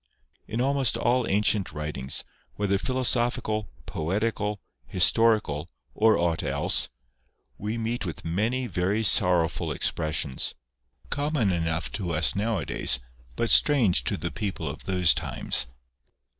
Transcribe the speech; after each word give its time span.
In 0.47 0.61
almost 0.61 0.97
all 0.97 1.27
ancient 1.27 1.73
writings 1.73 2.23
(whether 2.55 2.79
philosophical, 2.79 3.69
poetical, 3.85 4.59
historical, 4.87 5.69
or 5.93 6.17
aught 6.17 6.41
else), 6.41 6.89
we 7.59 7.77
meet 7.77 8.03
with 8.03 8.25
many 8.25 8.65
very 8.65 9.03
sorrowful 9.03 9.71
expressions, 9.71 10.55
common 11.11 11.51
enough 11.51 11.91
to 11.91 12.13
us 12.15 12.35
nowadays, 12.35 12.99
but 13.35 13.51
strange 13.51 14.03
to 14.05 14.17
the 14.17 14.31
people 14.31 14.67
of 14.67 14.85
those 14.85 15.13
times. 15.13 15.67